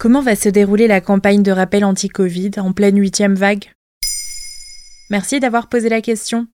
Comment 0.00 0.22
va 0.22 0.34
se 0.34 0.48
dérouler 0.48 0.86
la 0.86 1.02
campagne 1.02 1.42
de 1.42 1.52
rappel 1.52 1.84
anti-Covid 1.84 2.52
en 2.56 2.72
pleine 2.72 2.98
huitième 2.98 3.34
vague? 3.34 3.70
Merci 5.10 5.40
d'avoir 5.40 5.68
posé 5.68 5.90
la 5.90 6.00
question. 6.00 6.46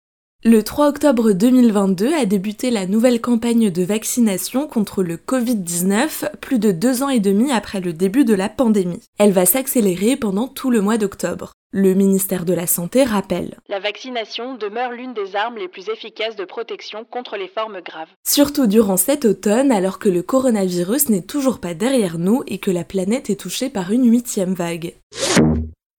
Le 0.42 0.64
3 0.64 0.88
octobre 0.88 1.30
2022 1.30 2.12
a 2.12 2.24
débuté 2.24 2.72
la 2.72 2.88
nouvelle 2.88 3.21
campagne 3.21 3.71
de 3.71 3.85
vaccination 3.85 4.67
contre 4.67 5.04
le 5.04 5.17
Covid-19, 5.17 6.37
plus 6.40 6.58
de 6.58 6.72
deux 6.72 7.04
ans 7.04 7.08
et 7.08 7.21
demi 7.21 7.53
après 7.53 7.80
le 7.80 7.92
début 7.92 8.24
de 8.24 8.35
la 8.35 8.48
pandémie. 8.48 9.03
Elle 9.17 9.32
va 9.32 9.47
s'accélérer 9.47 10.17
pendant 10.17 10.49
tout 10.49 10.72
le 10.72 10.81
mois 10.81 10.99
d'octobre. 10.99 11.53
Le 11.79 11.93
ministère 11.93 12.47
de 12.47 12.54
la 12.54 12.67
Santé 12.67 13.04
rappelle. 13.04 13.58
La 13.69 13.81
vaccination 13.81 14.56
demeure 14.56 14.93
l'une 14.93 15.13
des 15.13 15.37
armes 15.37 15.58
les 15.58 15.69
plus 15.69 15.90
efficaces 15.90 16.34
de 16.34 16.47
protection 16.47 17.05
contre 17.05 17.37
les 17.37 17.48
formes 17.48 17.83
graves. 17.84 18.09
Surtout 18.27 18.66
durant 18.66 18.97
cet 18.97 19.27
automne, 19.27 19.70
alors 19.70 19.98
que 19.98 20.09
le 20.09 20.23
coronavirus 20.23 21.11
n'est 21.11 21.20
toujours 21.20 21.61
pas 21.61 21.75
derrière 21.75 22.17
nous 22.17 22.43
et 22.47 22.57
que 22.57 22.70
la 22.70 22.83
planète 22.83 23.29
est 23.29 23.39
touchée 23.39 23.69
par 23.69 23.93
une 23.93 24.11
huitième 24.11 24.55
vague. 24.55 24.95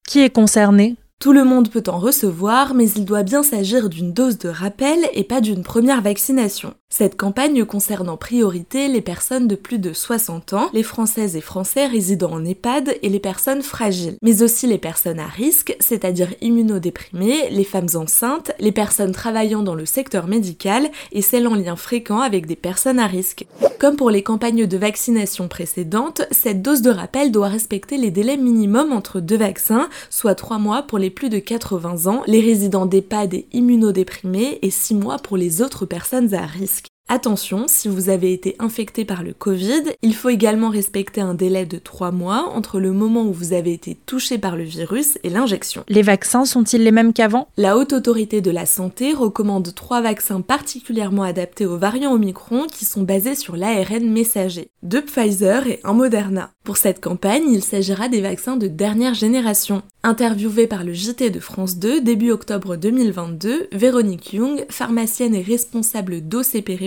Qui 0.07 0.21
est 0.21 0.33
concerné? 0.33 0.95
Tout 1.21 1.33
le 1.33 1.43
monde 1.43 1.69
peut 1.69 1.83
en 1.87 1.99
recevoir, 1.99 2.73
mais 2.73 2.89
il 2.89 3.05
doit 3.05 3.23
bien 3.23 3.43
s'agir 3.43 3.89
d'une 3.89 4.13
dose 4.13 4.39
de 4.39 4.49
rappel 4.49 4.99
et 5.13 5.23
pas 5.23 5.41
d'une 5.41 5.61
première 5.61 6.01
vaccination. 6.01 6.73
Cette 6.89 7.17
campagne 7.17 7.65
concerne 7.65 8.09
en 8.09 8.15
priorité 8.17 8.87
les 8.87 9.01
personnes 9.01 9.47
de 9.47 9.55
plus 9.55 9.77
de 9.77 9.91
60 9.91 10.53
ans, 10.53 10.69
les 10.73 10.83
Françaises 10.83 11.35
et 11.35 11.41
Français 11.41 11.85
résidant 11.85 12.31
en 12.31 12.45
EHPAD 12.45 12.97
et 13.03 13.09
les 13.09 13.19
personnes 13.19 13.61
fragiles, 13.61 14.15
mais 14.23 14.41
aussi 14.41 14.67
les 14.67 14.77
personnes 14.77 15.19
à 15.19 15.27
risque, 15.27 15.75
c'est-à-dire 15.79 16.33
immunodéprimées, 16.41 17.49
les 17.51 17.65
femmes 17.65 17.89
enceintes, 17.93 18.51
les 18.59 18.71
personnes 18.71 19.11
travaillant 19.11 19.63
dans 19.63 19.75
le 19.75 19.85
secteur 19.85 20.27
médical 20.27 20.89
et 21.11 21.21
celles 21.21 21.47
en 21.47 21.55
lien 21.55 21.75
fréquent 21.75 22.21
avec 22.21 22.47
des 22.47 22.55
personnes 22.55 22.99
à 22.99 23.05
risque. 23.05 23.45
Comme 23.79 23.95
pour 23.95 24.09
les 24.09 24.23
campagnes 24.23 24.65
de 24.65 24.77
vaccination 24.77 25.47
précédentes, 25.47 26.23
cette 26.31 26.63
dose 26.63 26.81
de 26.81 26.89
rappel 26.89 27.31
doit 27.31 27.49
respecter 27.49 27.97
les 27.97 28.09
délais 28.09 28.37
minimums 28.37 28.91
entre 28.91 29.19
deux 29.19 29.37
vaccins, 29.37 29.89
soit 30.09 30.33
3 30.33 30.57
mois 30.57 30.81
pour 30.81 30.97
les 30.97 31.11
plus 31.11 31.29
de 31.29 31.37
80 31.37 32.11
ans, 32.11 32.23
les 32.25 32.41
résidents 32.41 32.87
d'EHPAD 32.87 33.35
et 33.35 33.47
immunodéprimés 33.51 34.57
et 34.63 34.71
6 34.71 34.95
mois 34.95 35.17
pour 35.17 35.37
les 35.37 35.61
autres 35.61 35.85
personnes 35.85 36.33
à 36.33 36.47
risque. 36.47 36.76
Минске. 36.77 36.96
Attention, 37.09 37.67
si 37.69 37.87
vous 37.87 38.09
avez 38.09 38.33
été 38.33 38.57
infecté 38.59 39.05
par 39.05 39.23
le 39.23 39.31
Covid, 39.31 39.93
il 40.01 40.13
faut 40.13 40.27
également 40.27 40.69
respecter 40.69 41.21
un 41.21 41.35
délai 41.35 41.65
de 41.65 41.77
3 41.77 42.11
mois 42.11 42.51
entre 42.53 42.81
le 42.81 42.91
moment 42.91 43.23
où 43.23 43.31
vous 43.31 43.53
avez 43.53 43.71
été 43.71 43.97
touché 44.05 44.37
par 44.37 44.57
le 44.57 44.65
virus 44.65 45.17
et 45.23 45.29
l'injection. 45.29 45.85
Les 45.87 46.01
vaccins 46.01 46.43
sont-ils 46.43 46.83
les 46.83 46.91
mêmes 46.91 47.13
qu'avant? 47.13 47.47
La 47.55 47.77
Haute 47.77 47.93
Autorité 47.93 48.41
de 48.41 48.51
la 48.51 48.65
Santé 48.65 49.13
recommande 49.13 49.73
trois 49.73 50.01
vaccins 50.01 50.41
particulièrement 50.41 51.23
adaptés 51.23 51.65
aux 51.65 51.77
variants 51.77 52.11
Omicron 52.11 52.67
qui 52.69 52.83
sont 52.83 53.03
basés 53.03 53.35
sur 53.35 53.55
l'ARN 53.55 54.03
messager, 54.03 54.67
deux 54.83 55.01
Pfizer 55.01 55.65
et 55.65 55.79
un 55.85 55.93
Moderna. 55.93 56.51
Pour 56.65 56.75
cette 56.75 57.01
campagne, 57.01 57.49
il 57.49 57.63
s'agira 57.63 58.09
des 58.09 58.19
vaccins 58.19 58.57
de 58.57 58.67
dernière 58.67 59.13
génération. 59.13 59.81
Interviewée 60.03 60.67
par 60.67 60.83
le 60.83 60.91
JT 60.91 61.29
de 61.29 61.39
France 61.39 61.77
2 61.77 62.01
début 62.01 62.31
octobre 62.31 62.75
2022, 62.75 63.69
Véronique 63.71 64.33
Young, 64.33 64.65
pharmacienne 64.69 65.35
et 65.35 65.41
responsable 65.41 66.19
d'OCP 66.21 66.77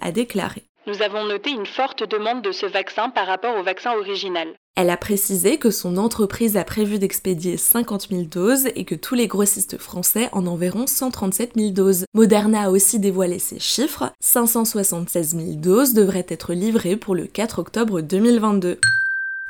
a 0.00 0.10
déclaré 0.10 0.64
Nous 0.88 1.02
avons 1.02 1.24
noté 1.24 1.50
une 1.50 1.66
forte 1.66 2.02
demande 2.08 2.42
de 2.42 2.50
ce 2.50 2.66
vaccin 2.66 3.10
par 3.10 3.28
rapport 3.28 3.56
au 3.56 3.62
vaccin 3.62 3.92
original. 3.92 4.48
Elle 4.76 4.90
a 4.90 4.96
précisé 4.96 5.56
que 5.58 5.70
son 5.70 5.98
entreprise 5.98 6.56
a 6.56 6.64
prévu 6.64 6.98
d'expédier 6.98 7.56
50 7.56 8.08
000 8.10 8.22
doses 8.22 8.68
et 8.74 8.84
que 8.84 8.96
tous 8.96 9.14
les 9.14 9.28
grossistes 9.28 9.78
français 9.78 10.28
en 10.32 10.46
enverront 10.46 10.86
137 10.88 11.52
000 11.54 11.70
doses. 11.70 12.06
Moderna 12.12 12.62
a 12.62 12.70
aussi 12.70 12.98
dévoilé 12.98 13.38
ses 13.38 13.60
chiffres. 13.60 14.12
576 14.20 15.36
000 15.36 15.52
doses 15.54 15.94
devraient 15.94 16.26
être 16.28 16.52
livrées 16.52 16.96
pour 16.96 17.14
le 17.14 17.26
4 17.26 17.60
octobre 17.60 18.00
2022. 18.00 18.80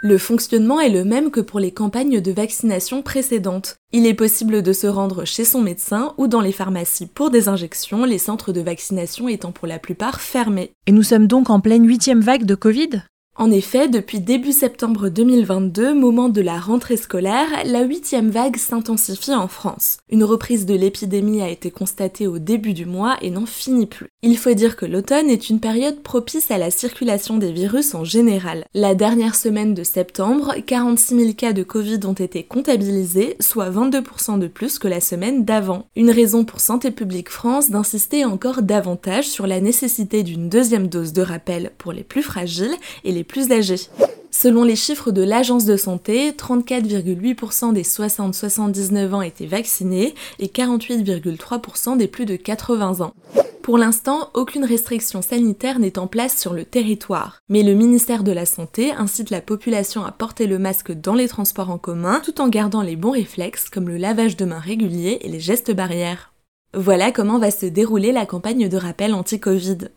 Le 0.03 0.17
fonctionnement 0.17 0.81
est 0.81 0.89
le 0.89 1.05
même 1.05 1.31
que 1.31 1.43
pour 1.43 1.61
les 1.61 1.73
campagnes 1.73 2.23
de 2.23 2.33
vaccination 2.33 3.03
précédentes. 3.03 3.77
Il 3.93 4.07
est 4.07 4.15
possible 4.15 4.63
de 4.63 4.73
se 4.73 4.87
rendre 4.87 5.27
chez 5.27 5.45
son 5.45 5.61
médecin 5.61 6.15
ou 6.17 6.27
dans 6.27 6.41
les 6.41 6.53
pharmacies 6.53 7.07
pour 7.07 7.29
des 7.29 7.49
injections, 7.49 8.07
les 8.07 8.17
centres 8.17 8.53
de 8.53 8.63
vaccination 8.63 9.29
étant 9.29 9.53
pour 9.53 9.69
la 9.69 9.79
plupart 9.79 10.23
fermés. 10.23 10.73
Et 10.87 10.93
nous 10.93 11.03
sommes 11.03 11.27
donc 11.27 11.51
en 11.51 11.61
pleine 11.61 11.87
huitième 11.87 12.23
vague 12.23 12.47
de 12.47 12.55
Covid? 12.55 13.03
En 13.41 13.51
effet, 13.51 13.89
depuis 13.89 14.21
début 14.21 14.53
septembre 14.53 15.09
2022, 15.09 15.95
moment 15.95 16.29
de 16.29 16.43
la 16.43 16.61
rentrée 16.61 16.99
scolaire, 16.99 17.49
la 17.65 17.85
huitième 17.85 18.29
vague 18.29 18.59
s'intensifie 18.59 19.33
en 19.33 19.49
France. 19.49 19.97
Une 20.11 20.25
reprise 20.25 20.67
de 20.67 20.75
l'épidémie 20.75 21.41
a 21.41 21.49
été 21.49 21.71
constatée 21.71 22.27
au 22.27 22.39
début 22.39 22.75
du 22.75 22.85
mois 22.85 23.17
et 23.23 23.31
n'en 23.31 23.47
finit 23.47 23.87
plus. 23.87 24.09
Il 24.21 24.37
faut 24.37 24.53
dire 24.53 24.77
que 24.77 24.85
l'automne 24.85 25.31
est 25.31 25.49
une 25.49 25.59
période 25.59 26.03
propice 26.03 26.51
à 26.51 26.59
la 26.59 26.71
circulation 26.71 27.39
des 27.39 27.51
virus 27.51 27.95
en 27.95 28.05
général. 28.05 28.67
La 28.75 28.95
dernière 28.95 29.35
semaine 29.35 29.73
de 29.73 29.85
septembre, 29.85 30.57
46 30.67 31.17
000 31.17 31.33
cas 31.33 31.55
de 31.55 31.63
Covid 31.63 32.01
ont 32.05 32.13
été 32.13 32.43
comptabilisés, 32.43 33.37
soit 33.41 33.71
22% 33.71 34.39
de 34.39 34.49
plus 34.49 34.79
que 34.79 34.89
la 34.89 35.01
semaine 35.01 35.47
d'avant. 35.47 35.87
Une 35.97 36.11
raison 36.11 36.45
pour 36.45 36.61
Santé 36.61 36.91
publique 36.91 37.31
France 37.31 37.71
d'insister 37.71 38.27
encore 38.27 38.61
davantage 38.61 39.31
sur 39.31 39.47
la 39.47 39.63
nécessité 39.63 40.23
d'une 40.25 40.51
deuxième 40.51 40.89
dose 40.89 41.15
de 41.15 41.23
rappel 41.23 41.73
pour 41.79 41.95
les 41.95 42.05
plus 42.05 42.23
fragiles 42.23 42.77
et 43.05 43.13
les 43.13 43.25
plus 43.31 43.51
âgés. 43.53 43.89
Selon 44.31 44.63
les 44.63 44.77
chiffres 44.77 45.11
de 45.11 45.23
l'Agence 45.23 45.65
de 45.65 45.77
santé, 45.77 46.31
34,8% 46.31 47.73
des 47.73 47.83
60-79 47.83 49.13
ans 49.13 49.23
étaient 49.23 49.47
vaccinés 49.47 50.15
et 50.39 50.47
48,3% 50.47 51.97
des 51.97 52.09
plus 52.09 52.27
de 52.27 52.37
80 52.37 53.01
ans. 53.01 53.15
Pour 53.63 53.77
l'instant, 53.77 54.31
aucune 54.35 54.65
restriction 54.65 55.21
sanitaire 55.21 55.79
n'est 55.79 55.99
en 55.99 56.07
place 56.07 56.39
sur 56.39 56.55
le 56.55 56.65
territoire, 56.65 57.41
mais 57.49 57.63
le 57.63 57.75
ministère 57.75 58.25
de 58.25 58.33
la 58.33 58.47
Santé 58.47 58.93
incite 58.93 59.31
la 59.31 59.41
population 59.41 60.05
à 60.05 60.13
porter 60.13 60.47
le 60.47 60.59
masque 60.59 60.93
dans 60.93 61.15
les 61.15 61.29
transports 61.29 61.71
en 61.71 61.79
commun 61.79 62.21
tout 62.25 62.41
en 62.41 62.49
gardant 62.49 62.83
les 62.83 62.97
bons 62.97 63.13
réflexes 63.13 63.69
comme 63.69 63.89
le 63.89 63.97
lavage 63.97 64.37
de 64.37 64.45
mains 64.45 64.59
régulier 64.59 65.19
et 65.21 65.29
les 65.29 65.41
gestes 65.41 65.73
barrières. 65.73 66.33
Voilà 66.73 67.13
comment 67.13 67.39
va 67.39 67.51
se 67.51 67.67
dérouler 67.67 68.13
la 68.13 68.27
campagne 68.27 68.69
de 68.69 68.77
rappel 68.77 69.13
anti-Covid. 69.13 69.89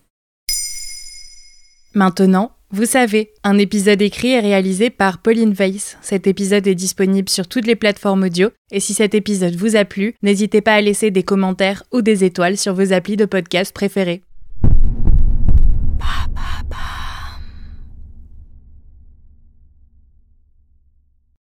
Maintenant, 1.96 2.52
vous 2.76 2.88
savez, 2.88 3.32
un 3.44 3.60
épisode 3.60 4.02
écrit 4.02 4.32
et 4.32 4.40
réalisé 4.40 4.90
par 4.90 5.20
Pauline 5.20 5.54
Weiss. 5.54 5.96
Cet 6.02 6.26
épisode 6.26 6.66
est 6.66 6.74
disponible 6.74 7.30
sur 7.30 7.48
toutes 7.48 7.68
les 7.68 7.76
plateformes 7.76 8.24
audio. 8.24 8.50
Et 8.72 8.80
si 8.80 8.96
cet 8.96 9.14
épisode 9.14 9.56
vous 9.56 9.76
a 9.76 9.86
plu, 9.86 10.16
n'hésitez 10.24 10.62
pas 10.62 10.74
à 10.74 10.82
laisser 10.82 11.12
des 11.12 11.22
commentaires 11.22 11.84
ou 11.92 12.02
des 12.02 12.24
étoiles 12.24 12.58
sur 12.58 12.74
vos 12.74 12.92
applis 12.92 13.16
de 13.16 13.26
podcast 13.26 13.76
préférés. 13.76 14.24